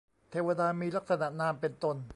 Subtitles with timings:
[0.29, 1.97] เทวดามีลักษณะนามเป็นตน